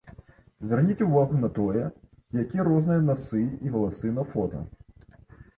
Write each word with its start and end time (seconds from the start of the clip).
Звярніце 0.69 1.05
ўвагу 1.09 1.35
на 1.41 1.49
тое, 1.59 1.83
якія 2.45 2.65
розныя 2.71 3.05
насы 3.11 3.43
і 3.45 3.67
валасы 3.77 4.15
на 4.17 4.23
фота. 4.31 4.65